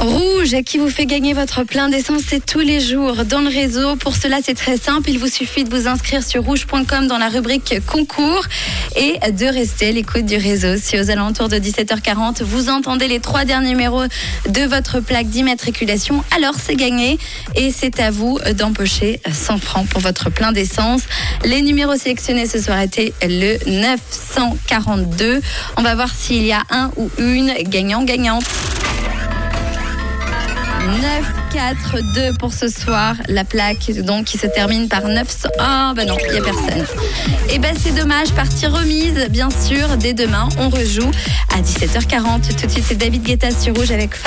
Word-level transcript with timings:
Rouge 0.00 0.54
qui 0.64 0.78
vous 0.78 0.88
fait 0.88 1.06
gagner 1.06 1.32
votre 1.32 1.64
plein 1.64 1.88
d'essence, 1.88 2.22
c'est 2.28 2.44
tous 2.44 2.60
les 2.60 2.78
jours 2.78 3.24
dans 3.24 3.40
le 3.40 3.48
réseau. 3.48 3.96
Pour 3.96 4.14
cela, 4.14 4.38
c'est 4.40 4.54
très 4.54 4.76
simple. 4.76 5.10
Il 5.10 5.18
vous 5.18 5.26
suffit 5.26 5.64
de 5.64 5.70
vous 5.70 5.88
inscrire 5.88 6.22
sur 6.22 6.44
rouge.com 6.44 7.08
dans 7.08 7.18
la 7.18 7.28
rubrique 7.28 7.74
concours 7.84 8.44
et 8.94 9.18
de 9.32 9.46
rester 9.46 9.88
à 9.88 9.90
l'écoute 9.90 10.24
du 10.24 10.36
réseau. 10.36 10.76
Si 10.80 11.00
aux 11.00 11.10
alentours 11.10 11.48
de 11.48 11.56
17h40, 11.56 12.44
vous 12.44 12.68
entendez 12.68 13.08
les 13.08 13.18
trois 13.18 13.44
derniers 13.44 13.70
numéros 13.70 14.04
de 14.48 14.62
votre 14.62 15.00
plaque 15.00 15.28
d'immatriculation, 15.30 16.22
alors 16.36 16.54
c'est 16.54 16.76
gagné 16.76 17.18
et 17.56 17.72
c'est 17.72 17.98
à 17.98 18.12
vous 18.12 18.38
d'empocher 18.56 19.20
100 19.28 19.58
francs 19.58 19.88
pour 19.88 20.00
votre 20.00 20.30
plein 20.30 20.52
d'essence. 20.52 21.02
Les 21.44 21.60
numéros 21.60 21.96
sélectionnés 21.96 22.46
ce 22.46 22.62
soir 22.62 22.80
étaient 22.80 23.12
le 23.22 23.58
942. 23.66 25.40
On 25.76 25.82
va 25.82 25.96
voir 25.96 26.14
s'il 26.14 26.44
y 26.44 26.52
a 26.52 26.62
un 26.70 26.92
ou 26.96 27.10
une 27.18 27.52
gagnant-gagnante. 27.64 28.44
9-4-2 31.52 32.36
pour 32.38 32.52
ce 32.52 32.68
soir. 32.68 33.14
La 33.28 33.44
plaque 33.44 33.90
donc 34.04 34.26
qui 34.26 34.38
se 34.38 34.46
termine 34.46 34.88
par 34.88 35.06
900. 35.06 35.48
Ah 35.58 35.92
bah 35.94 36.04
non, 36.04 36.16
il 36.26 36.32
n'y 36.32 36.38
a 36.38 36.42
personne. 36.42 36.84
Et 37.50 37.58
ben 37.58 37.74
c'est 37.78 37.94
dommage, 37.94 38.32
partie 38.32 38.66
remise 38.66 39.26
bien 39.30 39.48
sûr. 39.50 39.96
Dès 39.96 40.14
demain, 40.14 40.48
on 40.58 40.68
rejoue 40.68 41.10
à 41.54 41.60
17h40. 41.60 42.56
Tout 42.56 42.66
de 42.66 42.70
suite, 42.70 42.84
c'est 42.86 42.98
David 42.98 43.22
Guetta 43.22 43.50
sur 43.50 43.74
Rouge 43.74 43.90
avec. 43.90 44.18